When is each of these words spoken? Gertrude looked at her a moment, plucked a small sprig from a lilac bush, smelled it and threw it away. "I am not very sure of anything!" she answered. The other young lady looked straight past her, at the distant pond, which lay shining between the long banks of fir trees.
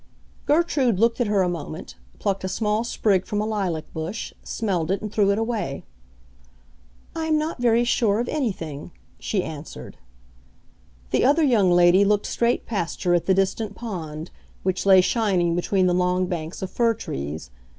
Gertrude 0.47 0.97
looked 0.99 1.21
at 1.21 1.27
her 1.27 1.43
a 1.43 1.47
moment, 1.47 1.93
plucked 2.17 2.43
a 2.43 2.49
small 2.49 2.83
sprig 2.83 3.27
from 3.27 3.39
a 3.39 3.45
lilac 3.45 3.83
bush, 3.93 4.33
smelled 4.43 4.89
it 4.89 4.99
and 4.99 5.13
threw 5.13 5.29
it 5.29 5.37
away. 5.37 5.83
"I 7.15 7.27
am 7.27 7.37
not 7.37 7.61
very 7.61 7.83
sure 7.83 8.19
of 8.19 8.27
anything!" 8.27 8.89
she 9.19 9.43
answered. 9.43 9.97
The 11.11 11.23
other 11.23 11.43
young 11.43 11.69
lady 11.71 12.03
looked 12.03 12.25
straight 12.25 12.65
past 12.65 13.03
her, 13.03 13.13
at 13.13 13.27
the 13.27 13.35
distant 13.35 13.75
pond, 13.75 14.31
which 14.63 14.87
lay 14.87 15.01
shining 15.01 15.55
between 15.55 15.85
the 15.85 15.93
long 15.93 16.25
banks 16.25 16.63
of 16.63 16.71
fir 16.71 16.95
trees. 16.95 17.51